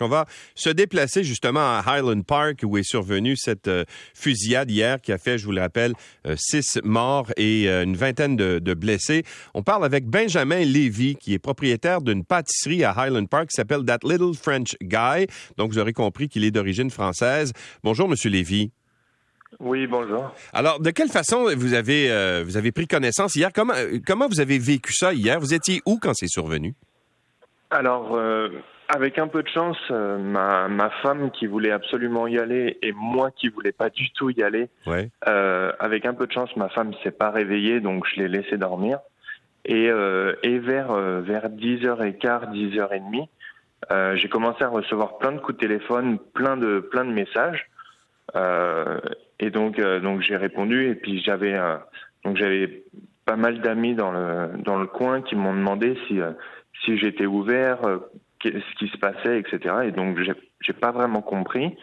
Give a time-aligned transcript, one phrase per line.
[0.00, 3.84] On va se déplacer justement à Highland Park où est survenue cette euh,
[4.14, 5.94] fusillade hier qui a fait, je vous le rappelle,
[6.26, 9.24] euh, six morts et euh, une vingtaine de, blessés.
[9.54, 13.84] On parle avec Benjamin Levy qui est propriétaire d'une pâtisserie à Highland Park qui s'appelle
[13.84, 15.26] That Little French Guy.
[15.56, 17.52] Donc vous aurez compris qu'il est d'origine française.
[17.82, 18.70] Bonjour Monsieur Levy.
[19.60, 20.30] Oui, bonjour.
[20.52, 23.50] Alors, de quelle façon vous avez, vous avez pris connaissance hier?
[23.54, 23.74] Comment,
[24.06, 25.40] comment vous avez vécu ça hier?
[25.40, 26.74] Vous étiez où quand c'est survenu?
[27.70, 28.18] Alors,
[28.88, 32.92] avec un peu de chance, euh, ma, ma femme qui voulait absolument y aller et
[32.92, 34.68] moi qui voulais pas du tout y aller.
[35.28, 38.56] Euh, avec un peu de chance, ma femme s'est pas réveillée, donc je l'ai laissé
[38.56, 38.98] dormir.
[39.64, 43.26] Et, euh, et vers euh, vers 10h15, 10h30,
[43.90, 47.68] euh, j'ai commencé à recevoir plein de coups de téléphone, plein de plein de messages.
[48.36, 49.00] Euh,
[49.40, 51.58] et donc donc j'ai répondu et puis j'avais
[52.24, 52.84] donc j'avais
[53.24, 56.20] pas mal d'amis dans le dans le coin qui m'ont demandé si
[56.84, 57.78] si j'étais ouvert,
[58.52, 59.74] ce qui se passait, etc.
[59.84, 60.18] Et donc
[60.60, 61.76] j'ai pas vraiment compris.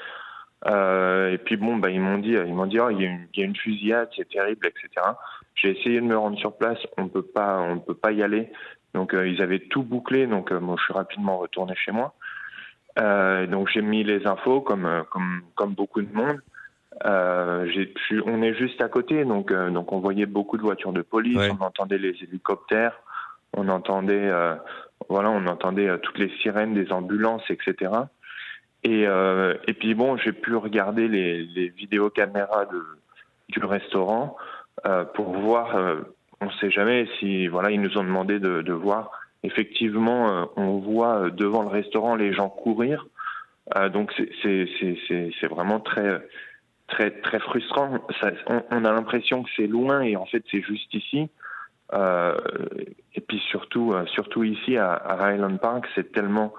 [0.65, 3.09] Euh, et puis bon, bah, ils m'ont dit, ils m'ont dit, oh, il y, a
[3.09, 5.07] une, il y a une fusillade, c'est terrible, etc.
[5.55, 8.49] J'ai essayé de me rendre sur place, on peut pas, on peut pas y aller.
[8.93, 12.13] Donc euh, ils avaient tout bouclé, donc euh, moi je suis rapidement retourné chez moi.
[12.95, 16.39] Donc j'ai mis les infos comme comme comme beaucoup de monde.
[17.03, 21.63] on est juste à côté, donc donc on voyait beaucoup de voitures de police, on
[21.63, 22.93] entendait les hélicoptères,
[23.57, 24.31] on entendait
[25.09, 27.91] voilà, on entendait euh, toutes les sirènes des ambulances, etc.
[28.83, 32.83] Et, euh, et puis bon, j'ai pu regarder les, les vidéos caméras de,
[33.49, 34.35] du restaurant
[34.85, 35.75] euh, pour voir.
[35.75, 36.01] Euh,
[36.41, 39.11] on ne sait jamais si voilà, ils nous ont demandé de, de voir.
[39.43, 43.07] Effectivement, euh, on voit devant le restaurant les gens courir.
[43.93, 44.11] donc
[44.43, 46.21] c'est vraiment très
[46.87, 47.99] très très frustrant.
[48.21, 51.29] Ça, on, on, a l'impression que c'est loin et en fait c'est juste ici.
[51.93, 52.35] Euh,
[53.15, 56.53] et puis surtout, euh, surtout ici à, Highland Park, c'est tellement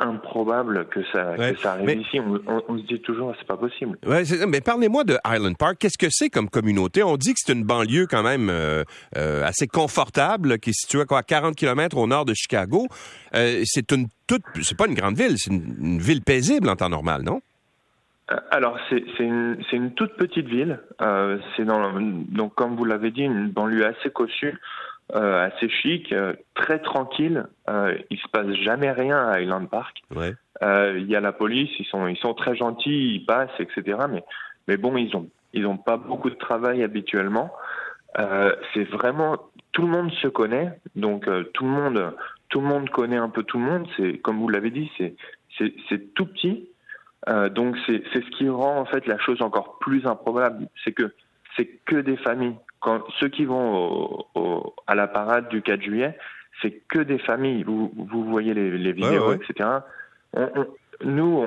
[0.00, 2.20] improbable que ça, que ça arrive ici.
[2.20, 3.98] On, on, se dit toujours, c'est pas possible.
[4.06, 5.78] Ouais, mais parlez-moi de Highland Park.
[5.80, 7.02] Qu'est-ce que c'est comme communauté?
[7.02, 11.22] On dit que c'est une banlieue quand même euh, assez confortable, qui est située à
[11.24, 12.86] 40 km au nord de Chicago.
[13.32, 17.22] c'est une toute, c'est pas une grande ville, c'est une, ville paisible en temps normal,
[17.22, 17.40] non?
[18.50, 20.80] Alors c'est une, une toute petite ville.
[21.00, 24.58] Euh, c'est dans donc comme vous l'avez dit une banlieue assez cossue,
[25.14, 27.46] euh, assez chic, euh, très tranquille.
[27.70, 30.02] Euh, il se passe jamais rien à Highland Park.
[30.14, 30.34] Ouais.
[30.62, 33.98] Euh, il y a la police, ils sont ils sont très gentils, ils passent, etc.
[34.10, 34.22] Mais
[34.66, 37.50] mais bon ils ont ils ont pas beaucoup de travail habituellement.
[38.18, 39.38] Euh, c'est vraiment
[39.72, 41.24] tout le monde se connaît, donc
[41.54, 42.14] tout le monde
[42.50, 43.88] tout le monde connaît un peu tout le monde.
[43.96, 45.14] C'est comme vous l'avez dit, c'est
[45.88, 46.68] c'est tout petit.
[47.28, 51.12] Euh, donc c'est ce qui rend en fait la chose encore plus improbable, c'est que
[51.56, 52.56] c'est que des familles.
[52.80, 56.16] Quand ceux qui vont au, au, à la parade du 4 juillet,
[56.62, 57.64] c'est que des familles.
[57.64, 59.68] Vous, vous voyez les, les vidéos, etc.
[60.32, 60.66] On, on,
[61.04, 61.46] nous,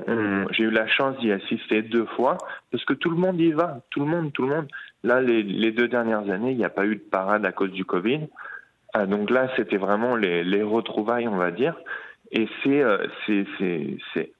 [0.51, 2.37] j'ai eu la chance d'y assister deux fois
[2.71, 4.67] parce que tout le monde y va, tout le monde, tout le monde.
[5.03, 7.71] Là, les, les deux dernières années, il n'y a pas eu de parade à cause
[7.71, 8.27] du Covid.
[8.95, 11.75] Euh, donc là, c'était vraiment les, les retrouvailles, on va dire.
[12.31, 14.31] Et c'est euh, c'est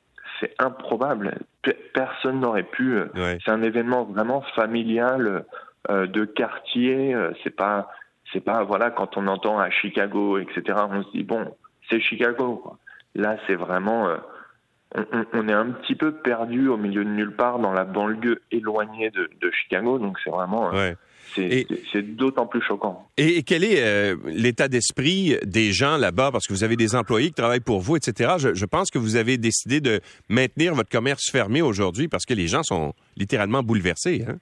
[0.41, 1.38] c'est improbable.
[1.94, 2.96] Personne n'aurait pu.
[2.96, 5.46] Euh, c'est un événement vraiment familial
[5.90, 7.13] euh, de quartier.
[7.13, 7.90] Euh, c'est pas,
[8.34, 10.79] c'est pas voilà quand on entend à Chicago, etc.
[10.90, 11.56] On se dit bon,
[11.90, 12.75] c'est Chicago.
[13.16, 14.07] Là, c'est vraiment.
[14.96, 18.41] On, on, est un petit peu perdu au milieu de nulle part dans la banlieue
[18.52, 20.00] éloignée de, de Chicago.
[20.00, 20.72] Donc c'est vraiment.
[21.34, 23.07] C'est d'autant plus choquant.
[23.18, 26.31] Et, quel est euh, l'état d'esprit des gens là-bas?
[26.31, 28.35] Parce que vous avez des employés qui travaillent pour vous, etc.
[28.53, 32.47] Je, pense que vous avez décidé de maintenir votre commerce fermé aujourd'hui parce que les
[32.47, 34.25] gens sont littéralement bouleversés.
[34.28, 34.35] Hein?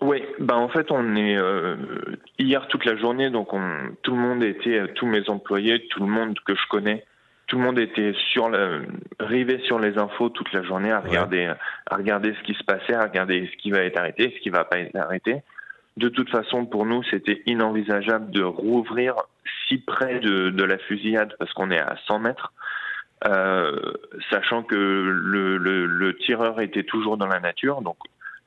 [0.00, 1.76] Oui, ben en fait on est euh,
[2.36, 3.62] hier toute la journée, donc on,
[4.02, 7.04] tout le monde était, euh, tous mes employés, tout le monde que je connais,
[7.52, 8.86] tout le monde était sur le,
[9.20, 11.52] rivé sur les infos toute la journée à regarder,
[11.90, 14.48] à regarder ce qui se passait, à regarder ce qui va être arrêté, ce qui
[14.48, 15.42] va pas être arrêté.
[15.98, 19.16] De toute façon, pour nous, c'était inenvisageable de rouvrir
[19.68, 22.54] si près de, de la fusillade parce qu'on est à 100 mètres,
[23.26, 23.78] euh,
[24.30, 27.82] sachant que le, le, le, tireur était toujours dans la nature.
[27.82, 27.98] Donc,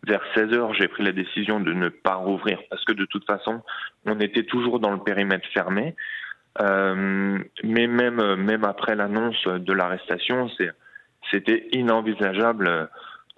[0.02, 3.28] vers 16 heures, j'ai pris la décision de ne pas rouvrir parce que de toute
[3.28, 3.62] façon,
[4.08, 5.96] on était toujours dans le périmètre fermé.
[6.62, 10.50] Euh, mais même même après l'annonce de l'arrestation,
[11.32, 12.90] c'était inenvisageable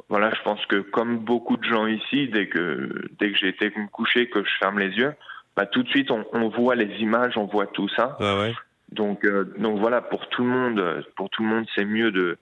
[0.09, 3.69] voilà, je pense que comme beaucoup de gens ici, dès que dès que j'ai été
[3.69, 5.13] me coucher, que je ferme les yeux,
[5.55, 8.15] bah tout de suite on, on voit les images, on voit tout ça.
[8.19, 8.53] ouais.
[8.91, 12.37] Donc euh, donc voilà, pour tout le monde, pour tout le monde, c'est mieux de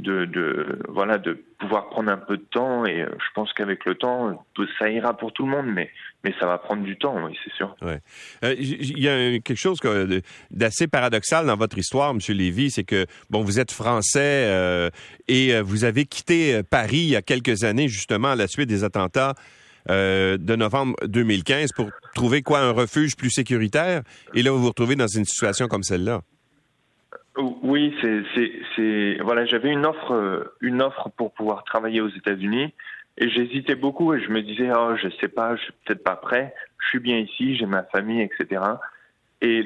[0.00, 3.94] de, voilà de pouvoir prendre un peu de temps et euh, je pense qu'avec le
[3.94, 4.44] temps
[4.78, 5.90] ça ira pour tout le monde mais
[6.24, 7.74] mais ça va prendre du temps oui c'est sûr.
[7.82, 9.78] Euh, il y a quelque chose
[10.50, 14.90] d'assez paradoxal dans votre histoire monsieur Lévy c'est que bon vous êtes français euh,
[15.28, 18.84] et vous avez quitté Paris il y a quelques années justement à la suite des
[18.84, 19.34] attentats
[19.88, 24.02] de novembre 2015 pour trouver quoi un refuge plus sécuritaire
[24.34, 26.20] et là vous vous retrouvez dans une situation comme celle-là
[27.36, 32.74] oui, c'est voilà, j'avais une offre euh, une offre pour pouvoir travailler aux États-Unis
[33.18, 36.16] et j'hésitais beaucoup et je me disais oh je sais pas, je suis peut-être pas
[36.16, 38.62] prêt, je suis bien ici, j'ai ma famille, etc.
[39.42, 39.64] Et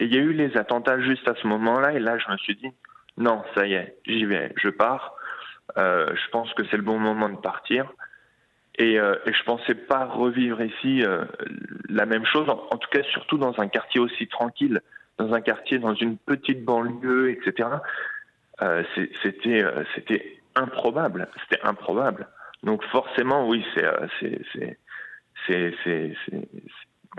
[0.00, 2.56] il y a eu les attentats juste à ce moment-là et là je me suis
[2.56, 2.70] dit
[3.16, 5.14] non ça y est, j'y vais, je pars.
[5.78, 7.92] Euh, je pense que c'est le bon moment de partir.
[8.78, 11.24] Et, euh, et je pensais pas revivre ici euh,
[11.88, 14.82] la même chose, en, tout cas surtout dans un quartier aussi tranquille
[15.18, 17.68] dans un quartier, dans une petite banlieue, etc.
[18.62, 18.82] Euh,
[19.22, 22.26] c'était euh, c'était improbable, c'était improbable.
[22.62, 24.80] Donc forcément, oui, c'est euh, c'est
[25.46, 26.14] c'est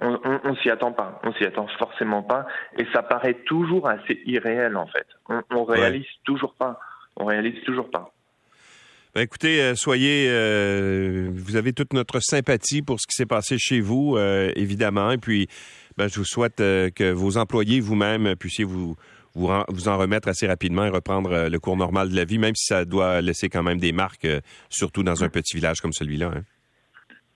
[0.02, 2.48] on, on, on s'y attend pas, on s'y attend forcément pas,
[2.78, 5.08] et ça paraît toujours assez irréel en fait.
[5.30, 6.80] On, on réalise toujours pas,
[7.16, 8.12] on réalise toujours pas.
[9.16, 10.28] Ben écoutez, soyez,
[11.30, 14.18] vous avez toute notre sympathie pour ce qui s'est passé chez vous,
[14.56, 15.48] évidemment, et puis
[15.98, 18.96] ben, je vous souhaite euh, que vos employés vous-même puissiez vous,
[19.34, 22.56] vous, en remettre assez rapidement et reprendre euh, le cours normal de la vie, même
[22.56, 25.94] si ça doit laisser quand même des marques, euh, surtout dans un petit village comme
[25.94, 26.32] celui-là.
[26.36, 26.44] Hein.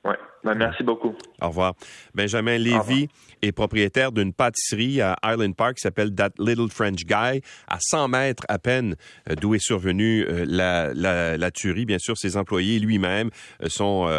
[0.04, 0.13] Oui,
[0.44, 1.16] ben, merci beaucoup.
[1.42, 1.74] Au revoir.
[2.16, 3.08] Benjamin Lévy
[3.42, 8.08] est propriétaire d'une pâtisserie à Island Park qui s'appelle That Little French Guy, à 100
[8.08, 8.96] mètres à peine
[9.40, 11.86] d'où est survenue la, la, tuerie.
[11.86, 13.30] Bien sûr, ses employés lui-même
[13.68, 14.10] sont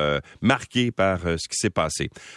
[0.40, 2.10] marqués par ce qui s'est passé.